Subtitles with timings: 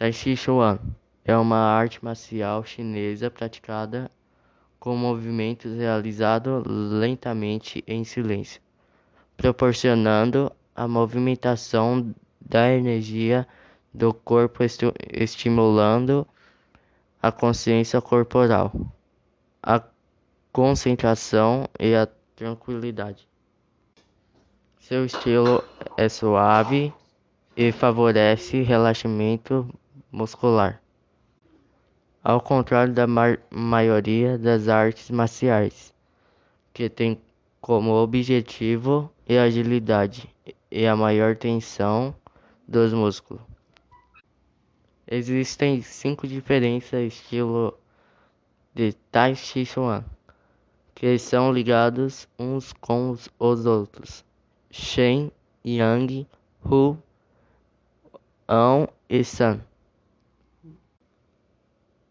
[0.00, 0.78] Tai Chi Chuan
[1.26, 4.10] é uma arte marcial chinesa praticada
[4.78, 8.62] com movimentos realizados lentamente em silêncio,
[9.36, 13.46] proporcionando a movimentação da energia
[13.92, 14.64] do corpo
[15.12, 16.26] estimulando
[17.22, 18.72] a consciência corporal,
[19.62, 19.82] a
[20.50, 23.28] concentração e a tranquilidade.
[24.78, 25.62] Seu estilo
[25.98, 26.90] é suave
[27.54, 29.68] e favorece relaxamento
[30.10, 30.82] muscular.
[32.22, 33.06] Ao contrário da
[33.50, 35.94] maioria das artes marciais,
[36.72, 37.20] que tem
[37.60, 40.28] como objetivo a agilidade
[40.70, 42.14] e a maior tensão
[42.66, 43.42] dos músculos.
[45.06, 47.72] Existem cinco diferentes estilos
[48.74, 50.04] de Tai Chi Chuan,
[50.94, 54.24] que são ligados uns com os outros:
[54.70, 55.32] Shen,
[55.64, 56.26] Yang,
[56.64, 56.96] Hu,
[58.48, 59.60] An e San.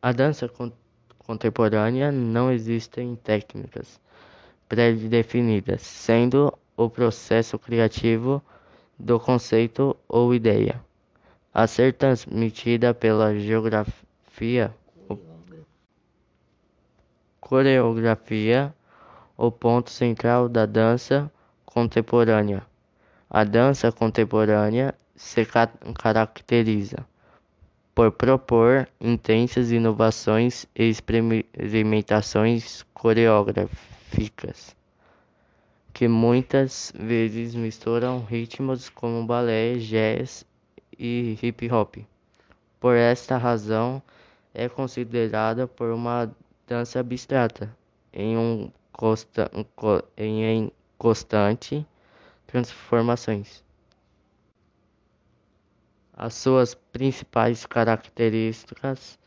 [0.02, 0.50] A dança
[1.18, 4.00] contemporânea não existem técnicas
[4.70, 8.42] pré-definidas, sendo o processo criativo
[8.98, 10.82] do conceito ou ideia
[11.54, 14.74] a ser transmitida pela geografia,
[17.42, 18.74] coreografia,
[19.36, 21.30] o ponto central da dança
[21.66, 22.66] contemporânea.
[23.30, 25.46] A dança contemporânea se
[26.02, 27.06] caracteriza
[28.00, 34.74] por propor intensas inovações e experimentações coreográficas
[35.92, 40.46] que muitas vezes misturam ritmos como balé, jazz
[40.98, 41.98] e hip hop.
[42.80, 44.02] Por esta razão,
[44.54, 46.34] é considerada por uma
[46.66, 47.70] dança abstrata,
[48.14, 49.52] em um consta
[50.16, 51.86] em constante
[52.48, 53.62] transformações.
[56.22, 59.18] As suas principais características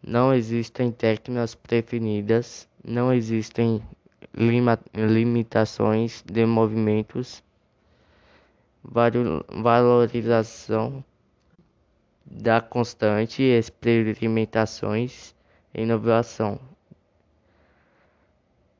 [0.00, 3.82] não existem técnicas definidas, não existem
[4.94, 7.42] limitações de movimentos,
[8.84, 11.04] valorização
[12.24, 15.34] da constante experimentações
[15.74, 16.60] e inovação.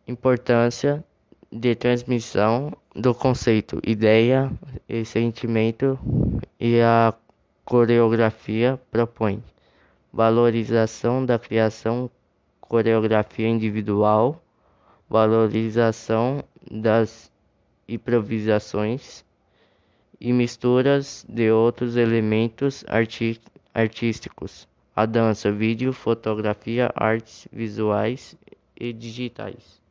[0.06, 1.04] Importância
[1.50, 4.52] de transmissão do conceito, ideia
[4.88, 5.98] e sentimento
[6.60, 7.12] e a
[7.66, 9.42] coreografia propõe
[10.12, 12.08] valorização da criação,
[12.60, 14.40] coreografia individual,
[15.10, 17.30] valorização das
[17.88, 19.24] improvisações
[20.20, 23.40] e misturas de outros elementos arti
[23.74, 28.36] artísticos, a dança, vídeo, fotografia, artes visuais
[28.78, 29.85] e digitais.